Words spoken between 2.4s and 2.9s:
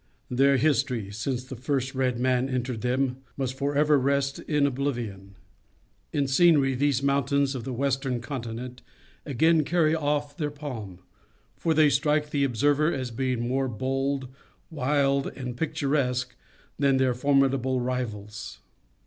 entered